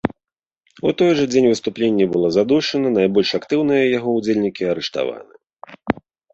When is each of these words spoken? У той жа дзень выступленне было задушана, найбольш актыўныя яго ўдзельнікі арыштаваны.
У 0.89 0.93
той 1.01 1.11
жа 1.19 1.25
дзень 1.33 1.47
выступленне 1.51 2.07
было 2.15 2.27
задушана, 2.39 2.89
найбольш 2.97 3.29
актыўныя 3.43 3.83
яго 3.97 4.09
ўдзельнікі 4.19 4.63
арыштаваны. 4.75 5.33